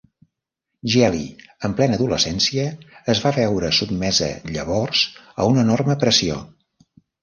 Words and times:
Geli, 0.93 1.27
en 1.69 1.75
plena 1.81 1.99
adolescència, 2.01 2.65
es 3.15 3.23
va 3.27 3.35
veure 3.37 3.73
sotmesa 3.83 4.33
llavors 4.59 5.07
a 5.25 5.51
una 5.55 5.71
enorme 5.71 6.03
pressió. 6.07 6.45